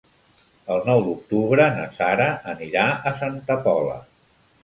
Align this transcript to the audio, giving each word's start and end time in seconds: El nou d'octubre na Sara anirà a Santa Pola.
El 0.75 0.79
nou 0.91 1.01
d'octubre 1.07 1.67
na 1.75 1.83
Sara 1.99 2.27
anirà 2.55 2.85
a 3.09 3.13
Santa 3.23 3.61
Pola. 3.67 3.99